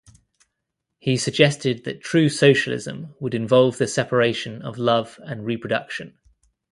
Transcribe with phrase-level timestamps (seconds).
[0.97, 6.17] He suggested that true socialism would involve the separation of love and reproduction.